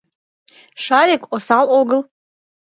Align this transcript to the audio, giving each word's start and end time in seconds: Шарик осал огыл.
Шарик 0.83 1.21
осал 1.35 1.67
огыл. 1.79 2.01